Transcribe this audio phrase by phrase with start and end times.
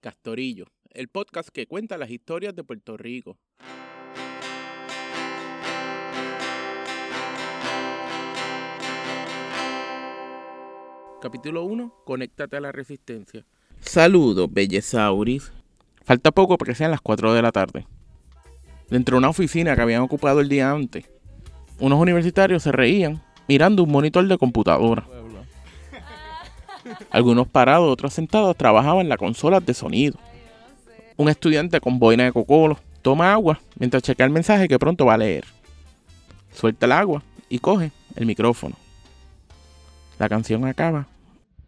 [0.00, 3.36] Castorillo, el podcast que cuenta las historias de Puerto Rico.
[11.20, 11.94] Capítulo 1.
[12.06, 13.44] Conéctate a la resistencia.
[13.80, 15.52] Saludos, Bellezauris.
[16.02, 17.86] Falta poco para que sean las 4 de la tarde.
[18.88, 21.10] Dentro de una oficina que habían ocupado el día antes,
[21.78, 25.06] unos universitarios se reían mirando un monitor de computadora.
[27.10, 30.18] Algunos parados, otros sentados, trabajaban en la consola de sonido.
[31.16, 35.14] Un estudiante con boina de cocolo toma agua mientras chequea el mensaje que pronto va
[35.14, 35.44] a leer.
[36.52, 38.76] Suelta el agua y coge el micrófono.
[40.18, 41.06] La canción acaba.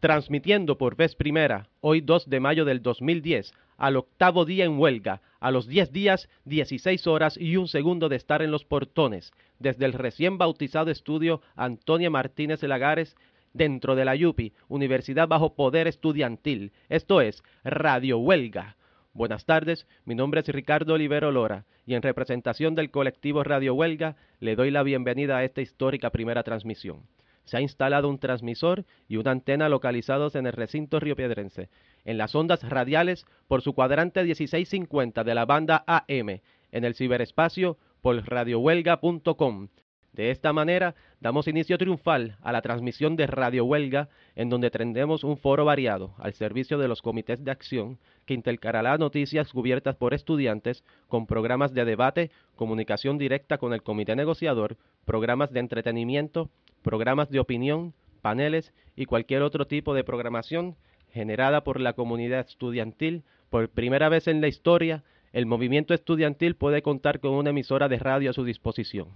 [0.00, 5.22] Transmitiendo por vez primera, hoy 2 de mayo del 2010, al octavo día en huelga,
[5.40, 9.84] a los 10 días, 16 horas y un segundo de estar en los portones, desde
[9.84, 13.16] el recién bautizado estudio Antonia Martínez Lagares,
[13.52, 18.76] dentro de la YUPI, Universidad Bajo Poder Estudiantil, esto es Radio Huelga.
[19.14, 24.16] Buenas tardes, mi nombre es Ricardo Olivero Lora y en representación del colectivo Radio Huelga
[24.40, 27.02] le doy la bienvenida a esta histórica primera transmisión.
[27.44, 31.68] Se ha instalado un transmisor y una antena localizados en el recinto riopiedrense,
[32.04, 37.78] en las ondas radiales por su cuadrante 1650 de la banda AM, en el ciberespacio
[38.00, 39.68] por radiohuelga.com
[40.12, 45.24] de esta manera, damos inicio triunfal a la transmisión de Radio Huelga, en donde tendremos
[45.24, 50.12] un foro variado al servicio de los comités de acción que intercalará noticias cubiertas por
[50.12, 56.50] estudiantes con programas de debate, comunicación directa con el comité negociador, programas de entretenimiento,
[56.82, 60.76] programas de opinión, paneles y cualquier otro tipo de programación
[61.10, 63.22] generada por la comunidad estudiantil.
[63.48, 67.98] Por primera vez en la historia, el movimiento estudiantil puede contar con una emisora de
[67.98, 69.08] radio a su disposición.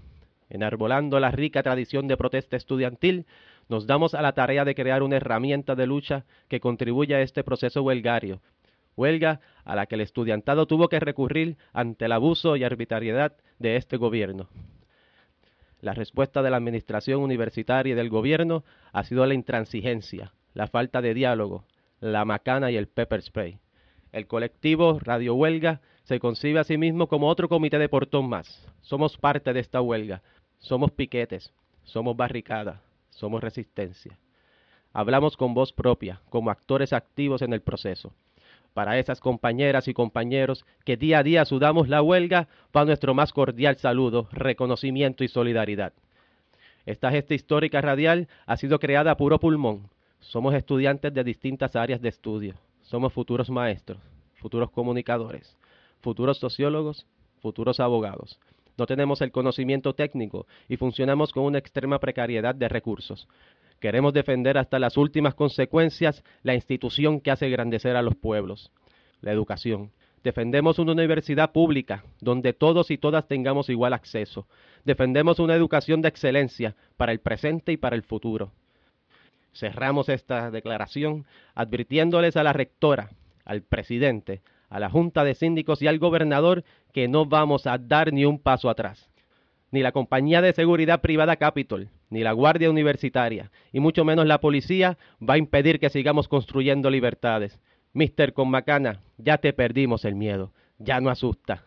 [0.49, 3.27] Enarbolando la rica tradición de protesta estudiantil,
[3.69, 7.43] nos damos a la tarea de crear una herramienta de lucha que contribuya a este
[7.43, 8.41] proceso huelgario,
[8.97, 13.77] huelga a la que el estudiantado tuvo que recurrir ante el abuso y arbitrariedad de
[13.77, 14.49] este gobierno.
[15.81, 21.03] La respuesta de la administración universitaria y del gobierno ha sido la intransigencia, la falta
[21.03, 21.65] de diálogo,
[22.01, 23.59] la macana y el pepper spray.
[24.13, 28.65] El colectivo Radio Huelga se concibe a sí mismo como otro comité de portón más.
[28.81, 30.23] Somos parte de esta huelga,
[30.61, 31.53] somos piquetes,
[31.83, 32.81] somos barricadas,
[33.11, 34.17] somos resistencia.
[34.93, 38.13] Hablamos con voz propia, como actores activos en el proceso.
[38.73, 43.33] Para esas compañeras y compañeros que día a día sudamos la huelga, va nuestro más
[43.33, 45.93] cordial saludo, reconocimiento y solidaridad.
[46.85, 49.91] Esta gesta histórica radial ha sido creada a puro pulmón.
[50.21, 52.55] Somos estudiantes de distintas áreas de estudio.
[52.83, 53.99] Somos futuros maestros,
[54.35, 55.57] futuros comunicadores,
[56.07, 57.05] futuros sociólogos,
[57.41, 58.39] futuros abogados
[58.77, 63.27] no tenemos el conocimiento técnico y funcionamos con una extrema precariedad de recursos.
[63.81, 68.71] Queremos defender hasta las últimas consecuencias la institución que hace grandecer a los pueblos,
[69.21, 69.93] la educación.
[70.23, 74.47] Defendemos una universidad pública donde todos y todas tengamos igual acceso.
[74.85, 78.53] Defendemos una educación de excelencia para el presente y para el futuro.
[79.55, 83.11] Cerramos esta declaración advirtiéndoles a la rectora,
[83.45, 88.13] al presidente, a la Junta de Síndicos y al gobernador que no vamos a dar
[88.13, 89.11] ni un paso atrás.
[89.71, 94.41] Ni la compañía de seguridad privada Capitol, ni la Guardia Universitaria, y mucho menos la
[94.41, 97.61] policía va a impedir que sigamos construyendo libertades.
[97.93, 101.65] Mister Macana, ya te perdimos el miedo, ya no asusta.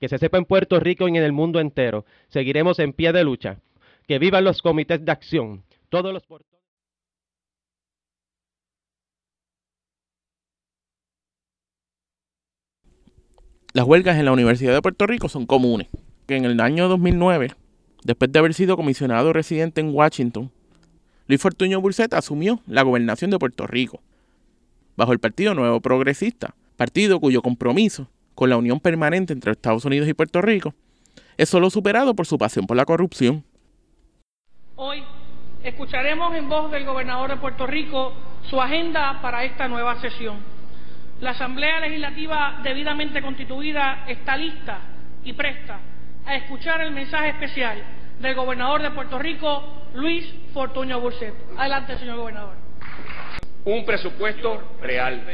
[0.00, 3.24] Que se sepa en Puerto Rico y en el mundo entero, seguiremos en pie de
[3.24, 3.58] lucha.
[4.06, 6.24] Que vivan los comités de acción, todos los
[13.76, 15.88] Las huelgas en la Universidad de Puerto Rico son comunes.
[16.28, 17.54] Que en el año 2009,
[18.04, 20.52] después de haber sido comisionado residente en Washington,
[21.26, 24.00] Luis Fortuño Burset asumió la gobernación de Puerto Rico,
[24.96, 30.08] bajo el Partido Nuevo Progresista, partido cuyo compromiso con la unión permanente entre Estados Unidos
[30.08, 30.72] y Puerto Rico
[31.36, 33.42] es solo superado por su pasión por la corrupción.
[34.76, 35.02] Hoy
[35.64, 38.12] escucharemos en voz del gobernador de Puerto Rico
[38.48, 40.53] su agenda para esta nueva sesión.
[41.24, 44.78] La Asamblea Legislativa debidamente constituida está lista
[45.24, 45.80] y presta
[46.26, 47.82] a escuchar el mensaje especial
[48.18, 51.32] del gobernador de Puerto Rico, Luis Fortuño Burset.
[51.56, 52.56] Adelante, señor gobernador.
[53.64, 55.24] Un presupuesto real,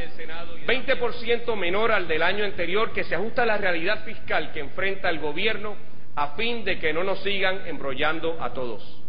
[0.65, 5.09] 20% menor al del año anterior, que se ajusta a la realidad fiscal que enfrenta
[5.09, 5.75] el gobierno
[6.15, 9.03] a fin de que no nos sigan embrollando a todos.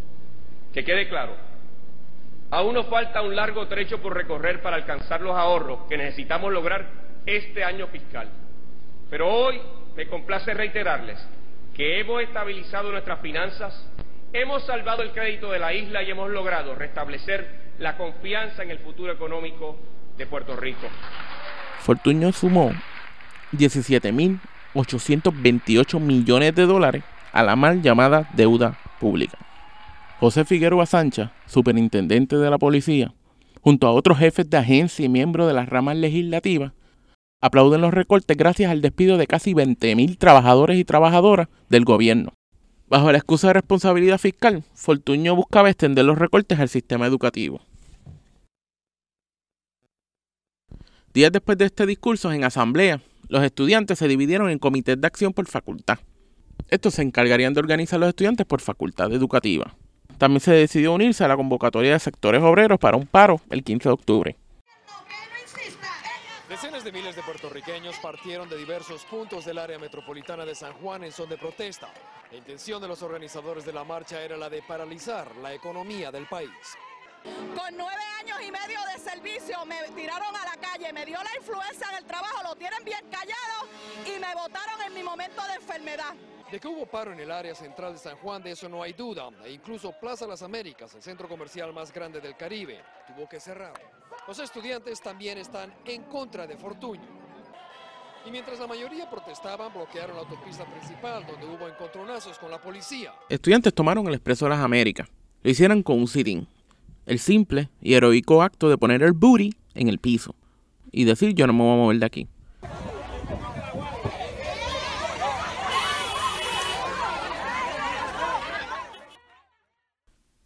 [0.75, 1.37] Que quede claro,
[2.52, 6.87] Aún nos falta un largo trecho por recorrer para alcanzar los ahorros que necesitamos lograr
[7.25, 8.28] este año fiscal.
[9.08, 9.58] Pero hoy
[9.96, 11.19] me complace reiterarles
[11.75, 13.88] que hemos estabilizado nuestras finanzas,
[14.34, 18.81] hemos salvado el crédito de la isla y hemos logrado restablecer la confianza en el
[18.81, 19.78] futuro económico
[20.19, 20.87] de Puerto Rico.
[21.81, 22.70] Fortuño sumó
[23.52, 27.02] 17.828 millones de dólares
[27.32, 29.38] a la mal llamada deuda pública.
[30.22, 33.12] José Figueroa Sancha, superintendente de la policía,
[33.60, 36.74] junto a otros jefes de agencia y miembros de las ramas legislativas,
[37.40, 42.34] aplauden los recortes gracias al despido de casi 20.000 trabajadores y trabajadoras del gobierno.
[42.86, 47.60] Bajo la excusa de responsabilidad fiscal, Fortuño buscaba extender los recortes al sistema educativo.
[51.12, 55.32] Días después de este discurso, en asamblea, los estudiantes se dividieron en comités de acción
[55.32, 55.98] por facultad.
[56.68, 59.75] Estos se encargarían de organizar a los estudiantes por facultad educativa.
[60.22, 63.88] También se decidió unirse a la convocatoria de sectores obreros para un paro el 15
[63.88, 64.36] de octubre.
[66.48, 71.02] Decenas de miles de puertorriqueños partieron de diversos puntos del área metropolitana de San Juan
[71.02, 71.88] en son de protesta.
[72.30, 76.26] La intención de los organizadores de la marcha era la de paralizar la economía del
[76.26, 76.50] país.
[77.22, 81.30] Con nueve años y medio de servicio me tiraron a la calle, me dio la
[81.36, 83.69] influencia del trabajo, lo tienen bien callado
[84.04, 86.14] y me votaron en mi momento de enfermedad.
[86.50, 88.92] De que hubo paro en el área central de San Juan, de eso no hay
[88.92, 89.30] duda.
[89.44, 93.72] E incluso Plaza Las Américas, el centro comercial más grande del Caribe, tuvo que cerrar.
[94.28, 97.22] Los estudiantes también están en contra de Fortuño.
[98.26, 103.14] Y mientras la mayoría protestaban, bloquearon la autopista principal, donde hubo encontronazos con la policía.
[103.28, 105.08] Estudiantes tomaron el Expreso de las Américas.
[105.42, 106.28] Lo hicieron con un sit
[107.06, 110.34] el simple y heroico acto de poner el booty en el piso
[110.90, 112.28] y decir yo no me voy a mover de aquí.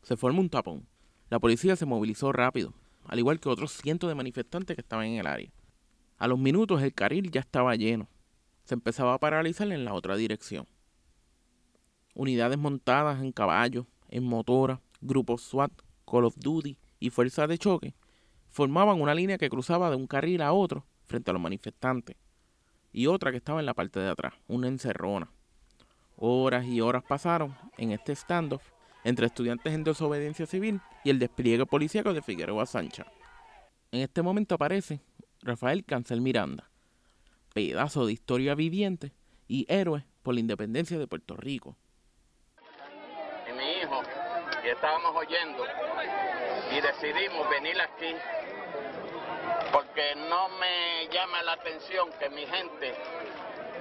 [0.03, 0.87] Se formó un tapón.
[1.31, 2.73] La policía se movilizó rápido,
[3.07, 5.51] al igual que otros cientos de manifestantes que estaban en el área.
[6.19, 8.09] A los minutos el carril ya estaba lleno.
[8.63, 10.69] Se empezaba a paralizar en la otra dirección.
[12.15, 15.73] Unidades montadas en caballos, en motora, grupos SWAT,
[16.07, 17.95] Call of Duty y Fuerza de Choque
[18.49, 22.17] formaban una línea que cruzaba de un carril a otro frente a los manifestantes
[22.93, 25.31] y otra que estaba en la parte de atrás, una encerrona.
[26.17, 28.63] Horas y horas pasaron en este standoff
[29.05, 33.07] entre estudiantes en desobediencia civil y el despliegue policíaco de Figueroa Sancha.
[33.93, 35.01] En este momento aparece
[35.43, 36.71] Rafael Cancel Miranda,
[37.53, 39.13] pedazo de historia viviente
[39.47, 41.77] y héroe por la independencia de Puerto Rico.
[43.49, 44.03] Y mi hijo,
[44.67, 45.65] que estábamos oyendo,
[46.73, 48.17] y decidimos venir aquí
[49.71, 52.93] porque no me llama la atención que mi gente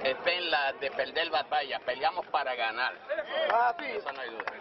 [0.04, 2.94] esté en la de perder batalla, peleamos para ganar.
[3.80, 4.52] Eso no hay duda.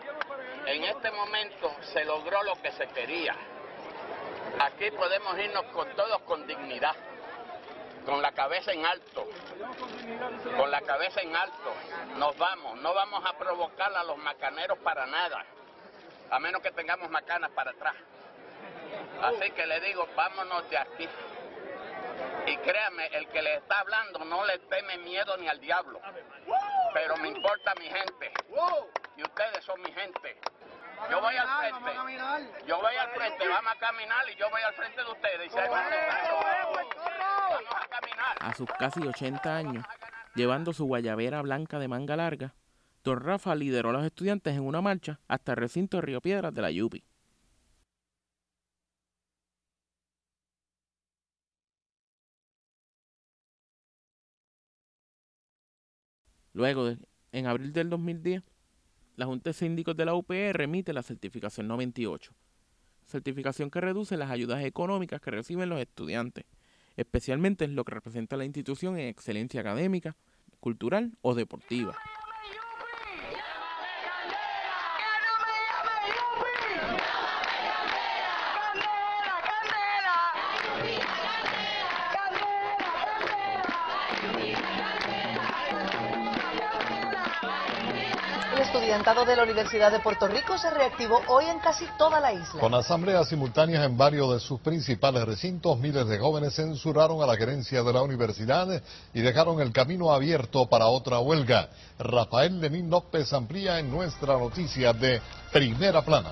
[0.65, 3.35] En este momento se logró lo que se quería.
[4.61, 6.95] Aquí podemos irnos con todos con dignidad,
[8.03, 9.27] con la cabeza en alto,
[10.57, 11.71] con la cabeza en alto.
[12.17, 15.45] Nos vamos, no vamos a provocar a los macaneros para nada,
[16.29, 17.95] a menos que tengamos macanas para atrás.
[19.21, 21.09] Así que le digo, vámonos de aquí.
[22.47, 25.99] Y créame, el que le está hablando no le teme miedo ni al diablo.
[26.93, 28.31] Pero me importa mi gente.
[29.17, 30.39] Y ustedes son mi gente.
[31.09, 32.65] Yo voy al frente.
[32.67, 35.53] Yo voy al frente, vamos a caminar y yo voy al frente de ustedes.
[35.53, 35.77] vamos
[37.75, 38.37] a caminar.
[38.39, 39.85] A sus casi 80 años,
[40.35, 42.53] llevando su guayabera blanca de manga larga,
[43.05, 46.51] Don Rafa lideró a los estudiantes en una marcha hasta el recinto de Río Piedras
[46.51, 47.03] de la Yupi.
[56.53, 56.95] Luego,
[57.31, 58.41] en abril del 2010,
[59.17, 62.33] la Junta de Síndicos de la UPR emite la certificación 98,
[63.05, 66.45] certificación que reduce las ayudas económicas que reciben los estudiantes,
[66.95, 70.15] especialmente en lo que representa la institución en excelencia académica,
[70.59, 71.95] cultural o deportiva.
[89.05, 92.59] Estudiantado de la Universidad de Puerto Rico se reactivó hoy en casi toda la isla.
[92.59, 97.35] Con asambleas simultáneas en varios de sus principales recintos, miles de jóvenes censuraron a la
[97.35, 98.81] gerencia de la universidad
[99.13, 101.69] y dejaron el camino abierto para otra huelga.
[101.99, 105.21] Rafael Lenín López amplía en nuestra noticia de
[105.53, 106.31] Primera Plana.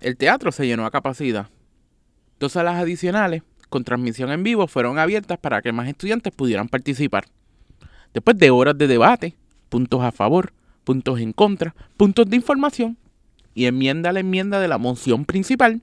[0.00, 1.46] El teatro se llenó a capacidad.
[2.40, 7.26] Dos salas adicionales con transmisión en vivo fueron abiertas para que más estudiantes pudieran participar.
[8.14, 9.34] Después de horas de debate,
[9.68, 10.52] puntos a favor,
[10.84, 12.96] puntos en contra, puntos de información
[13.54, 15.80] y enmienda a la enmienda de la moción principal,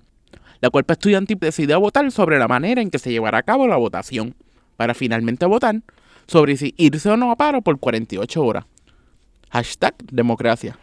[0.62, 3.76] la cual estudiantil decidió votar sobre la manera en que se llevará a cabo la
[3.76, 4.36] votación,
[4.78, 5.82] para finalmente votar
[6.28, 8.66] sobre si irse o no a paro por 48 horas.
[9.50, 10.78] Hashtag democracia.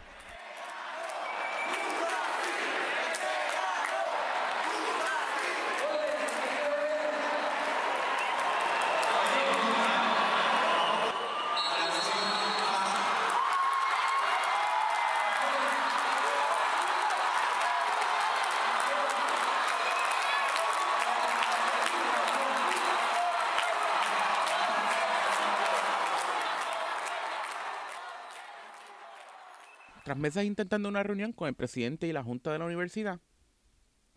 [30.11, 33.21] Tras meses intentando una reunión con el presidente y la junta de la universidad,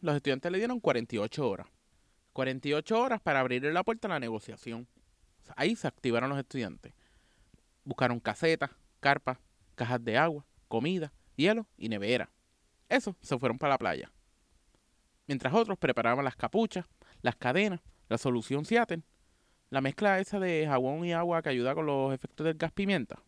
[0.02, 1.68] los estudiantes le dieron 48 horas.
[2.34, 4.88] 48 horas para abrirle la puerta a la negociación.
[5.56, 6.96] Ahí se activaron los estudiantes.
[7.84, 8.72] Buscaron casetas,
[9.02, 9.38] carpas,
[9.76, 12.32] cajas de agua, comida, hielo y nevera.
[12.90, 14.12] Eso se fueron para la playa.
[15.28, 16.88] Mientras otros preparaban las capuchas,
[17.22, 19.04] las cadenas, la solución Seattle,
[19.70, 23.22] la mezcla esa de jabón y agua que ayuda con los efectos del gas pimienta.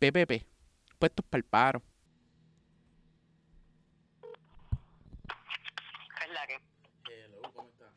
[0.00, 0.49] PPP,
[1.00, 1.82] puestos para el paro.
[6.22, 6.60] Es la que.
[7.08, 7.94] Hello, ¿cómo estás?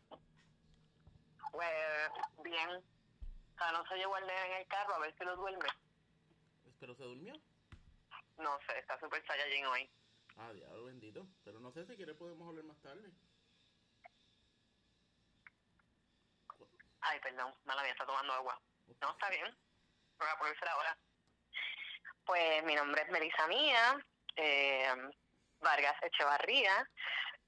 [1.52, 1.70] Pues
[2.44, 2.70] bien.
[3.58, 5.70] Alonso llevó al nene en el carro a ver si lo duerme.
[6.80, 7.34] ¿Pero se durmió?
[8.38, 9.90] No sé, está súper saiyajin hoy.
[10.38, 11.28] Ah, diablo bendito.
[11.44, 13.10] Pero no sé si quiere podemos hablar más tarde.
[17.02, 18.60] Ay, perdón, mala mía, está tomando agua.
[19.02, 19.56] No, está bien.
[20.18, 20.98] Voy a ponerse ahora.
[22.26, 23.98] Pues mi nombre es Melissa Mía,
[24.36, 24.88] eh,
[25.60, 26.88] Vargas Echevarría.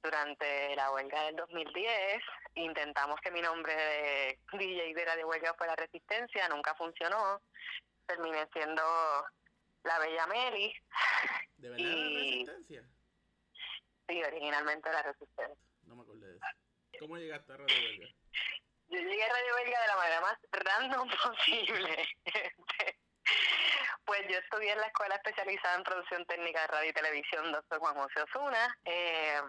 [0.03, 2.21] Durante la huelga del 2010
[2.53, 7.41] intentamos que mi nombre de DJ de Radio Huelga fuera Resistencia, nunca funcionó.
[8.05, 8.83] Terminé siendo
[9.83, 10.71] la Bella Meli.
[11.57, 12.83] ¿De verdad Y- resistencia?
[14.07, 15.65] Sí, originalmente la Resistencia.
[15.85, 16.45] No me acordé de eso.
[16.99, 18.07] ¿Cómo llegaste a Radio Huelga?
[18.87, 22.07] Yo llegué a Radio Belga de la manera más random posible.
[24.05, 27.79] Pues yo estudié en la Escuela Especializada en Producción Técnica de Radio y Televisión, doctor
[27.79, 28.77] Juan José Osuna.
[28.85, 29.41] Eh,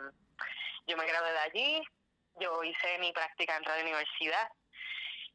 [0.86, 1.82] yo me gradué de allí.
[2.36, 4.48] Yo hice mi práctica en Radio Universidad,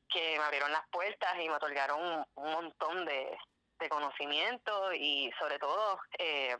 [0.09, 3.37] que me abrieron las puertas y me otorgaron un, montón de,
[3.79, 6.57] de conocimiento y sobre todo eh,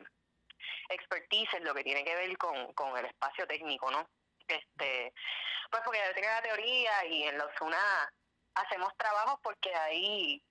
[0.89, 4.07] expertise en lo que tiene que ver con, con el espacio técnico, ¿no?
[4.47, 5.13] Este,
[5.71, 8.13] pues porque yo tengo la teoría y en los UNA
[8.53, 10.43] hacemos trabajos porque ahí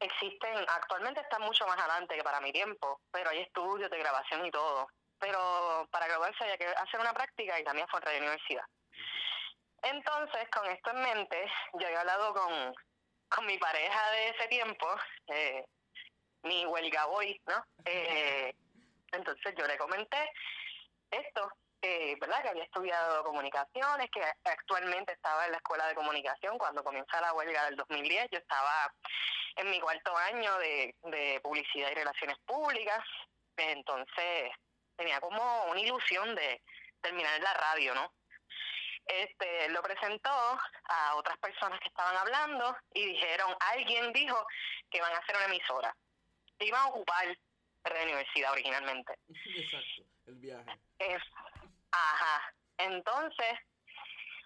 [0.00, 4.44] existen, actualmente están mucho más adelante que para mi tiempo, pero hay estudios de grabación
[4.46, 4.88] y todo.
[5.18, 8.64] Pero para graduarse había que hacer una práctica y también fue en Radio Universidad.
[9.82, 12.74] Entonces, con esto en mente, yo había hablado con,
[13.28, 14.86] con mi pareja de ese tiempo,
[15.28, 15.64] eh,
[16.42, 17.64] mi huelga boy, ¿no?
[17.84, 18.54] Eh,
[19.12, 20.30] entonces yo le comenté
[21.10, 21.50] esto,
[21.82, 22.42] eh, ¿verdad?
[22.42, 27.32] Que había estudiado comunicaciones, que actualmente estaba en la escuela de comunicación cuando comienza la
[27.32, 28.28] huelga del 2010.
[28.30, 28.92] Yo estaba
[29.56, 33.00] en mi cuarto año de, de publicidad y relaciones públicas,
[33.56, 34.52] entonces
[34.96, 36.62] tenía como una ilusión de
[37.00, 38.12] terminar en la radio, ¿no?
[39.06, 44.46] Este, lo presentó a otras personas que estaban hablando y dijeron, alguien dijo
[44.90, 45.96] que iban a hacer una emisora.
[46.58, 47.26] Iban a ocupar
[47.84, 49.14] la universidad originalmente.
[49.28, 50.78] Exacto, el viaje.
[50.98, 51.22] Es,
[51.92, 52.54] ajá.
[52.78, 53.58] Entonces,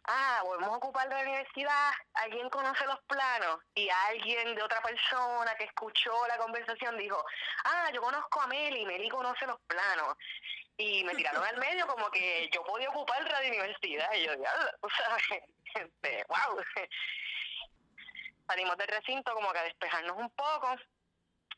[0.07, 5.55] ah, volvemos a ocupar la universidad, alguien conoce los planos y alguien de otra persona
[5.57, 7.25] que escuchó la conversación dijo,
[7.65, 10.17] ah, yo conozco a Meli, Meli conoce los planos.
[10.77, 14.13] Y me tiraron al medio como que yo podía ocupar Radio Universidad.
[14.15, 16.63] Y yo, diablo, tú sabes, este, wow.
[18.49, 20.75] Salimos del recinto como que a despejarnos un poco.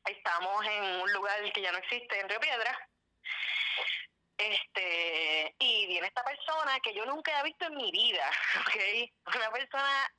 [0.05, 2.89] Estamos en un lugar que ya no existe, en Río Piedra.
[4.39, 9.35] Este, y viene esta persona que yo nunca he visto en mi vida, ¿ok?
[9.35, 10.13] Una persona,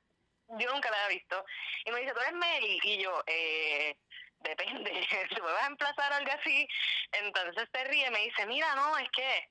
[0.59, 1.45] yo nunca la he visto.
[1.85, 2.79] Y me dice, ¿tú eres Meli?
[2.83, 3.95] Y yo, eh,
[4.39, 4.91] depende,
[5.35, 6.67] ¿tú me vas a emplazar o algo así?
[7.11, 9.47] Entonces se ríe y me dice, mira, no, es que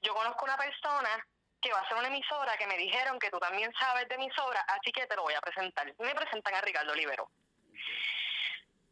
[0.00, 1.26] yo conozco una persona
[1.60, 4.60] que va a ser una emisora que me dijeron que tú también sabes de emisora,
[4.68, 5.86] así que te lo voy a presentar.
[5.98, 7.30] Me presentan a Ricardo Olivero.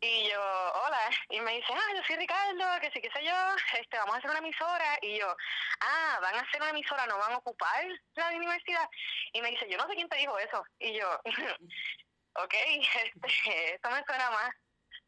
[0.07, 3.35] Y yo, hola, y me dice, ah, yo soy Ricardo, que sí, qué sé yo,
[3.79, 4.99] este, vamos a hacer una emisora.
[5.01, 5.35] Y yo,
[5.81, 8.87] ah, van a hacer una emisora, no van a ocupar la universidad.
[9.33, 10.63] Y me dice, yo no sé quién te dijo eso.
[10.79, 11.09] Y yo,
[12.35, 12.55] ok,
[13.23, 14.51] este, esto me suena más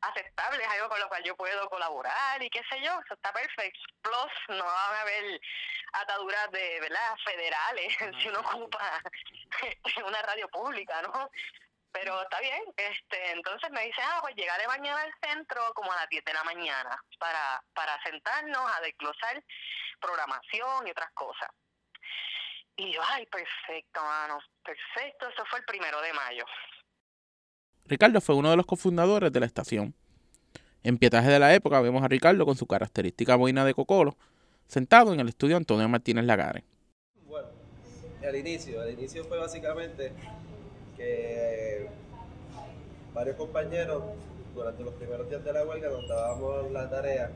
[0.00, 3.34] aceptable, es algo con lo cual yo puedo colaborar y qué sé yo, eso está
[3.34, 3.80] perfecto.
[4.00, 5.40] Plus, no van a haber
[5.92, 9.02] ataduras de, ¿verdad?, federales si uno ocupa
[10.06, 11.30] una radio pública, ¿no?
[11.98, 15.96] Pero está bien, este, entonces me dice, ah, pues llegaré mañana al centro como a
[15.96, 19.42] las 10 de la mañana para, para sentarnos a desglosar
[19.98, 21.48] programación y otras cosas.
[22.76, 26.44] Y yo, ay, perfecto, mano, perfecto, eso fue el primero de mayo.
[27.86, 29.94] Ricardo fue uno de los cofundadores de la estación.
[30.82, 34.18] En pietaje de la época vemos a Ricardo con su característica boina de cocolo,
[34.66, 36.64] sentado en el estudio Antonio Martínez Lagares.
[37.22, 37.48] Bueno,
[38.20, 40.12] el inicio, el inicio fue básicamente
[40.96, 41.88] que
[43.14, 44.02] varios compañeros
[44.54, 47.30] durante los primeros días de la huelga nos dábamos la tarea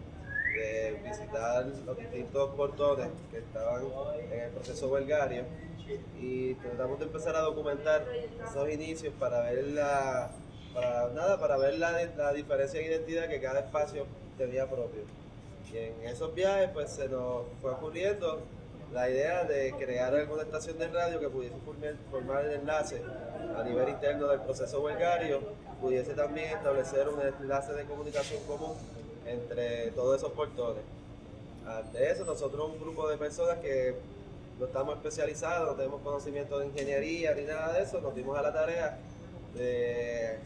[0.55, 3.83] de visitar los distintos portones que estaban
[4.31, 5.45] en el proceso huelgario
[6.21, 8.05] y tratamos de empezar a documentar
[8.49, 10.31] esos inicios para ver la
[10.75, 14.07] para nada para ver la, la diferencia de identidad que cada espacio
[14.39, 15.03] tenía propio.
[15.73, 18.41] Y en esos viajes pues se nos fue ocurriendo
[18.93, 21.57] la idea de crear alguna estación de radio que pudiese
[22.11, 23.01] formar el enlace
[23.57, 25.41] a nivel interno del proceso huelgario,
[25.81, 28.75] pudiese también establecer un enlace de comunicación común
[29.27, 30.83] entre todos esos portones.
[31.67, 33.95] Ante eso, nosotros un grupo de personas que
[34.59, 38.43] no estamos especializados, no tenemos conocimiento de ingeniería ni nada de eso, nos dimos a
[38.43, 38.99] la tarea
[39.55, 40.39] de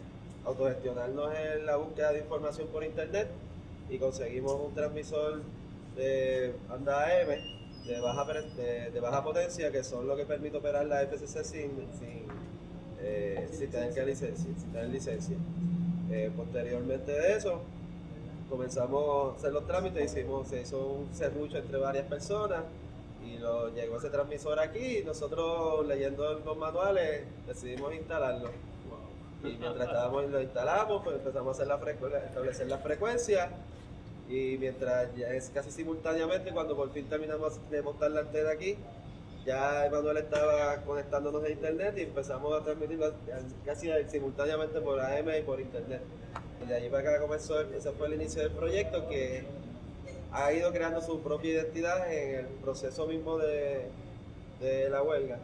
[0.45, 3.29] autogestionarnos en la búsqueda de información por internet
[3.89, 5.41] y conseguimos un transmisor
[5.97, 7.55] de banda AM
[7.87, 12.24] de baja, de, baja potencia que son lo que permite operar la FCC sin, sin,
[13.05, 15.37] eh, tener, que licencia, sin tener licencia.
[16.11, 17.61] Eh, posteriormente de eso,
[18.49, 22.63] comenzamos a hacer los trámites, hicimos, se hizo un serrucho entre varias personas
[23.25, 28.51] y lo, llegó ese transmisor aquí y nosotros leyendo los manuales decidimos instalarlo.
[29.43, 33.51] Y mientras estábamos lo instalamos, pues empezamos a hacer la establecer la frecuencia
[34.29, 38.77] y mientras es casi simultáneamente, cuando por fin terminamos de montar la antena aquí,
[39.45, 43.15] ya Emanuel estaba conectándonos a internet y empezamos a transmitirlo
[43.65, 46.03] casi simultáneamente por AM y por internet.
[46.63, 49.45] Y de allí para acá comenzó, ese fue el inicio del proyecto que
[50.33, 53.89] ha ido creando su propia identidad en el proceso mismo de,
[54.61, 55.39] de la huelga.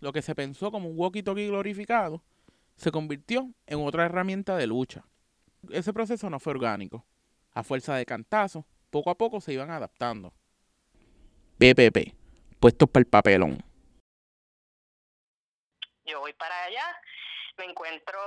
[0.00, 2.22] Lo que se pensó como un walkie-talkie glorificado
[2.76, 5.04] se convirtió en otra herramienta de lucha
[5.70, 7.04] ese proceso no fue orgánico.
[7.52, 10.32] A fuerza de cantazos, poco a poco se iban adaptando.
[11.58, 12.14] PPP,
[12.60, 13.58] puestos para el papelón.
[16.04, 17.00] Yo voy para allá,
[17.56, 18.20] me encuentro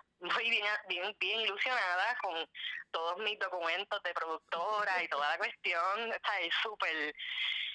[0.20, 2.48] muy bien, bien, bien ilusionada con
[2.90, 6.12] todos mis documentos de productora y toda la cuestión.
[6.12, 7.14] Está súper,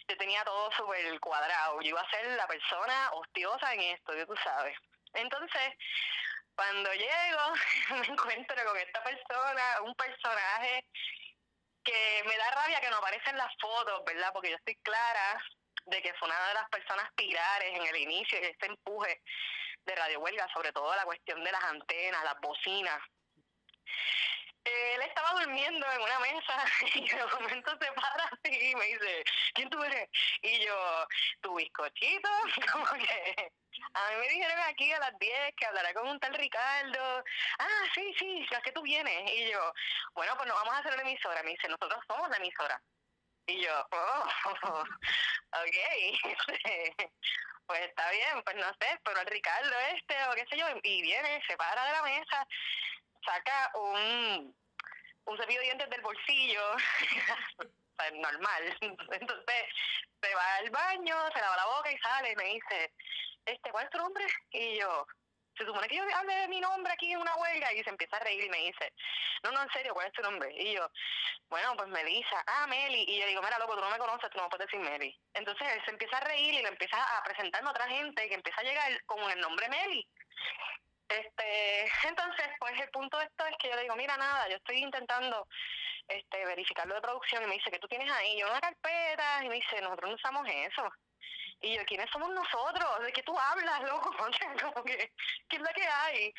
[0.08, 1.80] yo tenía todo súper cuadrado.
[1.82, 4.76] Yo iba a ser la persona hostiosa en esto, tú sabes.
[5.14, 5.74] Entonces,
[6.56, 7.54] cuando llego,
[8.02, 10.84] me encuentro con esta persona, un personaje
[11.86, 14.32] que me da rabia que no aparece en las fotos, ¿verdad?
[14.34, 15.42] Porque yo estoy clara
[15.86, 19.22] de que fue una de las personas pilares en el inicio de este empuje
[19.86, 23.00] de Radio Huelga, sobre todo la cuestión de las antenas, las bocinas.
[24.66, 29.24] Él estaba durmiendo en una mesa y de momento se para y me dice,
[29.54, 30.10] ¿quién tú eres?
[30.42, 31.08] Y yo,
[31.42, 32.30] tu bizcochito,
[32.72, 33.52] como que
[33.94, 37.24] a mí me dijeron aquí a las 10 que hablará con un tal Ricardo.
[37.60, 39.32] Ah, sí, sí, es que tú vienes.
[39.32, 39.74] Y yo,
[40.14, 41.44] bueno, pues nos vamos a hacer la emisora.
[41.44, 42.82] Me dice, nosotros somos la emisora.
[43.48, 44.26] Y yo, oh,
[45.52, 45.78] ok.
[47.68, 51.02] pues está bien, pues no sé, pero el Ricardo este o qué sé yo, y
[51.02, 52.48] viene, se para de la mesa,
[53.26, 54.56] saca un,
[55.26, 56.62] un cepillo de dientes del bolsillo,
[58.14, 58.78] normal.
[58.82, 59.66] Entonces
[60.22, 62.94] se va al baño, se lava la boca y sale y me dice,
[63.46, 64.26] este, ¿cuál es tu nombre?
[64.52, 65.06] Y yo,
[65.58, 68.18] se supone que yo hable de mi nombre aquí en una huelga y se empieza
[68.18, 68.92] a reír y me dice,
[69.44, 70.52] no, no, en serio, ¿cuál es tu nombre?
[70.54, 70.90] Y yo,
[71.50, 73.06] bueno, pues Melissa, ah, Meli.
[73.08, 75.18] Y yo digo, mira, loco, tú no me conoces, tú no puedes decir Meli.
[75.34, 78.36] Entonces él se empieza a reír y le empieza a presentarme a otra gente que
[78.36, 80.08] empieza a llegar con el nombre Meli.
[81.08, 84.58] Este, entonces, pues el punto de esto es que yo le digo, mira, nada, yo
[84.58, 85.48] estoy intentando
[86.08, 88.40] este verificar lo de producción y me dice, que tú tienes ahí?
[88.40, 90.92] Yo una carpeta y me dice, nosotros no usamos eso.
[91.62, 93.02] Y yo, ¿quiénes somos nosotros?
[93.02, 94.12] ¿De qué tú hablas, loco?
[94.74, 95.12] como que,
[95.50, 96.34] ¿qué es lo que hay?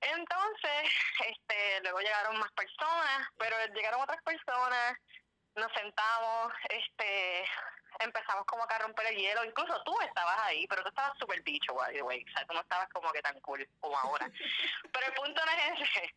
[0.00, 0.90] Entonces,
[1.26, 4.98] este, luego llegaron más personas, pero llegaron otras personas,
[5.56, 7.44] nos sentamos, este,
[8.00, 11.42] empezamos como que a romper el hielo, incluso tú estabas ahí, pero tú estabas súper
[11.42, 14.30] bicho, by the way, o sea, tú no estabas como que tan cool como ahora.
[14.92, 16.14] pero el punto no es ese,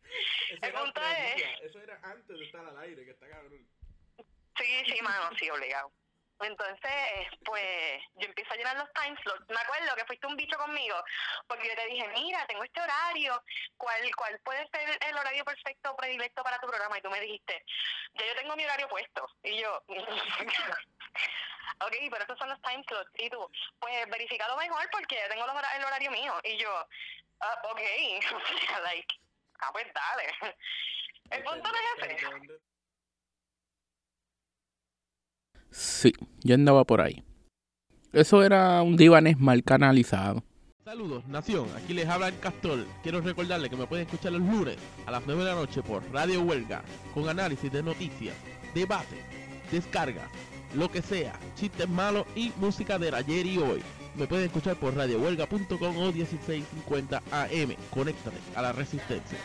[0.62, 1.42] el punto es...
[1.62, 3.66] Eso era antes de estar al aire, que está cabrón.
[4.56, 5.92] Sí, sí, mano, sí, obligado.
[6.40, 9.48] Entonces, pues yo empiezo a llenar los time slots.
[9.48, 11.02] Me acuerdo que fuiste un bicho conmigo,
[11.46, 13.42] porque yo te dije, mira, tengo este horario,
[13.76, 16.98] ¿cuál, cuál puede ser el horario perfecto, predilecto para tu programa?
[16.98, 17.64] Y tú me dijiste,
[18.14, 19.26] ya yo tengo mi horario puesto.
[19.42, 19.82] Y yo,
[21.80, 23.10] ok, pero esos son los time slots.
[23.14, 26.34] Y tú, pues verificado mejor porque tengo el horario mío.
[26.44, 26.86] Y yo,
[27.40, 27.80] uh, ok,
[28.82, 29.14] like,
[29.60, 30.56] ah, pues dale.
[31.30, 32.60] El punto no es ese.
[35.70, 37.22] Sí, yo andaba por ahí.
[38.12, 40.42] Eso era un divanes mal canalizado.
[40.84, 41.66] Saludos, Nación.
[41.76, 42.86] Aquí les habla el Castor.
[43.02, 46.02] Quiero recordarles que me pueden escuchar los lunes a las 9 de la noche por
[46.12, 48.36] Radio Huelga con análisis de noticias,
[48.72, 49.16] debate,
[49.70, 50.28] descarga,
[50.74, 53.82] lo que sea, chistes malos y música de ayer y hoy.
[54.14, 57.74] Me pueden escuchar por radiohuelga.com o 1650 AM.
[57.90, 59.38] Conéctate a la resistencia.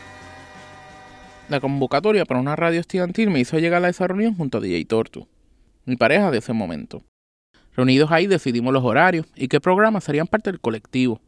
[1.50, 4.86] La convocatoria para una radio estudiantil me hizo llegar a esa reunión junto a DJ
[4.86, 5.28] Tortu
[5.86, 7.04] mi pareja de ese momento.
[7.76, 11.22] Reunidos ahí decidimos los horarios y qué programas serían parte del colectivo.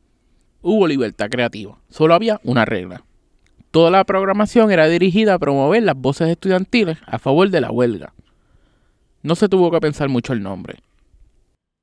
[0.61, 3.03] Hubo libertad creativa, solo había una regla.
[3.71, 8.13] Toda la programación era dirigida a promover las voces estudiantiles a favor de la huelga.
[9.23, 10.79] No se tuvo que pensar mucho el nombre.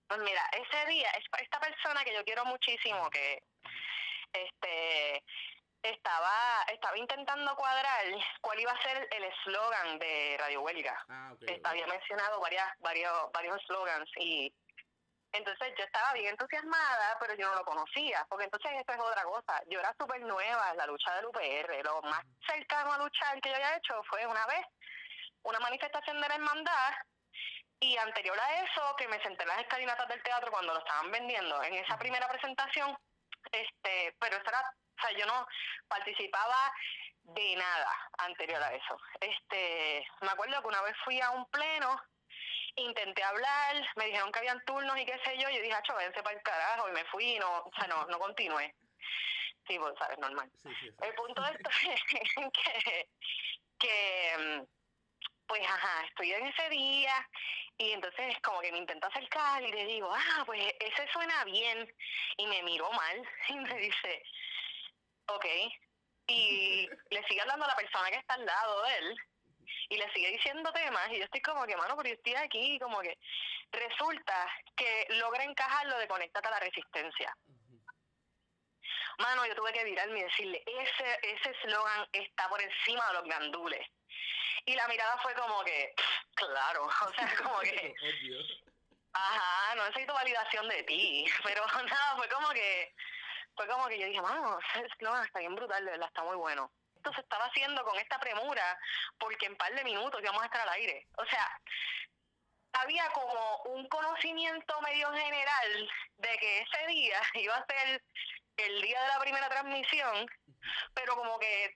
[0.08, 1.08] Pues mira, ese día,
[1.42, 3.42] esta persona que yo quiero muchísimo, que
[4.32, 5.22] este
[5.82, 8.04] estaba estaba intentando cuadrar
[8.40, 11.04] cuál iba a ser el eslogan de Radio Huelga.
[11.08, 11.32] Ah,
[11.64, 14.52] Había mencionado varias, varios, varios slogans y
[15.32, 19.22] entonces yo estaba bien entusiasmada, pero yo no lo conocía, porque entonces esto es otra
[19.22, 19.62] cosa.
[19.68, 21.84] Yo era súper nueva en la lucha del UPR.
[21.84, 24.66] Lo más cercano a luchar que yo había hecho fue una vez
[25.42, 26.92] una manifestación de la hermandad
[27.78, 31.10] y anterior a eso, que me senté en las escalinatas del teatro cuando lo estaban
[31.10, 31.62] vendiendo.
[31.62, 32.96] En esa primera presentación,
[33.52, 35.46] este, pero eso era, o sea, yo no
[35.88, 36.72] participaba
[37.22, 38.98] de nada anterior a eso.
[39.20, 42.00] Este, me acuerdo que una vez fui a un pleno
[42.76, 46.22] intenté hablar, me dijeron que habían turnos y qué sé yo, yo dije, acho, váyanse
[46.22, 48.74] para el carajo, y me fui y no, o sea, no, no continué.
[49.66, 50.50] Sí, pues, sabes, normal.
[50.64, 52.02] El punto de esto es
[52.52, 53.08] que,
[53.78, 54.64] que,
[55.46, 57.28] pues, ajá, estoy en ese día,
[57.78, 61.92] y entonces como que me intento acercar y le digo, ah, pues ese suena bien,
[62.36, 64.22] y me miró mal, y me dice,
[65.34, 65.46] ok,
[66.26, 69.16] y le sigue hablando a la persona que está al lado de él,
[69.90, 72.78] y le sigue diciendo temas y yo estoy como que, mano, pero yo estoy aquí
[72.78, 73.18] como que
[73.72, 77.36] resulta que logra encajarlo de conectar a la resistencia.
[79.18, 83.24] Mano, yo tuve que virarme y decirle, ese ese eslogan está por encima de los
[83.24, 83.86] gandules.
[84.64, 85.92] Y la mirada fue como que,
[86.34, 87.94] claro, o sea, como que...
[89.12, 92.94] Ajá, no necesito validación de ti, pero nada, fue como que,
[93.54, 94.58] fue como que yo dije, mano,
[94.92, 98.18] eslogan está bien brutal, de verdad, está muy bueno esto se estaba haciendo con esta
[98.20, 98.78] premura
[99.18, 101.06] porque en par de minutos íbamos a estar al aire.
[101.16, 101.60] O sea,
[102.74, 108.02] había como un conocimiento medio general de que ese día iba a ser
[108.58, 110.26] el día de la primera transmisión,
[110.94, 111.74] pero como que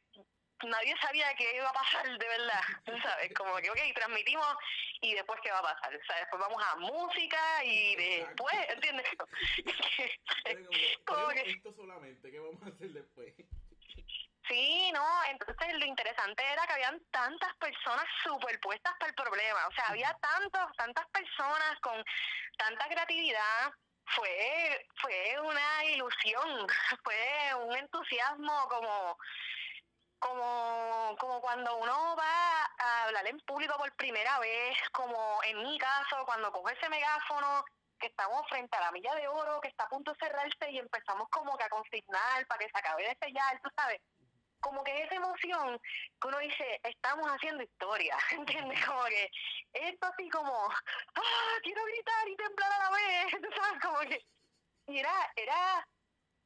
[0.62, 2.60] nadie sabía qué iba a pasar de verdad,
[3.02, 3.32] ¿sabes?
[3.34, 4.56] Como que, ok, transmitimos
[5.00, 9.06] y después qué va a pasar, o sea, después vamos a música y después, ¿entiendes?
[11.04, 13.34] como que, esto solamente, ¿qué vamos a hacer después?
[14.48, 19.72] Sí, no, entonces lo interesante era que habían tantas personas superpuestas para el problema, o
[19.72, 22.04] sea, había tantos, tantas personas con
[22.58, 23.72] tanta creatividad,
[24.06, 26.66] fue, fue una ilusión,
[27.04, 29.18] fue un entusiasmo como,
[30.18, 35.78] como, como cuando uno va a hablar en público por primera vez, como en mi
[35.78, 37.64] caso, cuando coge ese megáfono
[37.98, 40.78] que estamos frente a la milla de oro, que está a punto de cerrarse y
[40.78, 44.00] empezamos como que a consignar para que se acabe de sellar, tú sabes
[44.64, 45.78] como que esa emoción
[46.20, 48.84] que uno dice, estamos haciendo historia, ¿entiendes?
[48.86, 49.30] Como que
[49.74, 53.82] esto así como, ah, quiero gritar y temblar a la vez, ¿sabes?
[53.82, 54.24] Como que,
[54.86, 55.86] y era, era,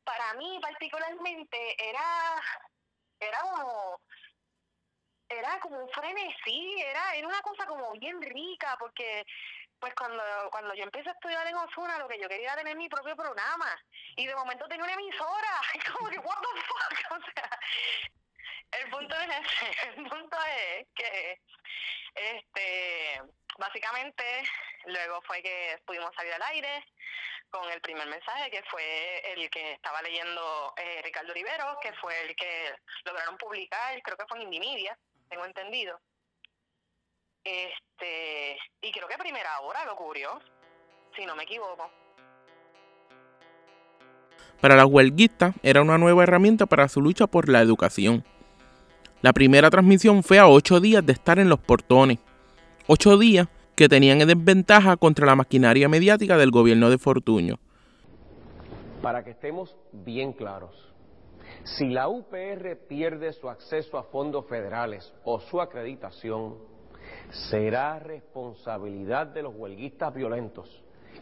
[0.02, 2.42] para mí particularmente, era,
[3.20, 4.00] era como,
[5.28, 9.24] era como un frenesí, era, era una cosa como bien rica, porque
[9.78, 12.76] pues cuando, cuando yo empecé a estudiar en Osuna, lo que yo quería era tener
[12.76, 13.80] mi propio programa.
[14.16, 15.60] Y de momento tengo una emisora.
[15.96, 16.78] como que, what the fuck?
[17.10, 17.60] O sea,
[18.72, 19.28] el punto es.
[19.96, 21.40] El punto es que,
[22.14, 23.22] este,
[23.56, 24.24] básicamente,
[24.86, 26.84] luego fue que pudimos salir al aire
[27.50, 32.12] con el primer mensaje, que fue el que estaba leyendo eh, Ricardo Rivero, que fue
[32.22, 36.00] el que lograron publicar, creo que fue en Indimedia, tengo entendido.
[37.44, 40.40] Este, y creo que primera hora lo cubrió,
[41.16, 41.90] si no me equivoco.
[44.60, 48.24] Para las huelguistas era una nueva herramienta para su lucha por la educación.
[49.22, 52.18] La primera transmisión fue a ocho días de estar en los portones.
[52.86, 53.48] Ocho días
[53.78, 57.60] que tenían en desventaja contra la maquinaria mediática del gobierno de Fortuño.
[59.00, 60.74] Para que estemos bien claros,
[61.62, 66.56] si la UPR pierde su acceso a fondos federales o su acreditación,
[67.50, 70.68] será responsabilidad de los huelguistas violentos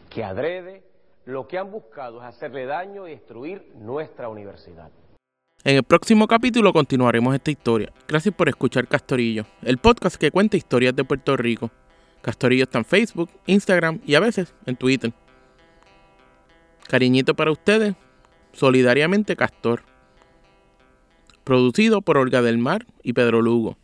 [0.09, 0.83] que adrede
[1.25, 4.89] lo que han buscado es hacerle daño y destruir nuestra universidad.
[5.63, 7.93] En el próximo capítulo continuaremos esta historia.
[8.07, 11.69] Gracias por escuchar Castorillo, el podcast que cuenta historias de Puerto Rico.
[12.21, 15.13] Castorillo está en Facebook, Instagram y a veces en Twitter.
[16.87, 17.95] Cariñito para ustedes,
[18.53, 19.83] solidariamente Castor.
[21.43, 23.77] Producido por Olga del Mar y Pedro Lugo.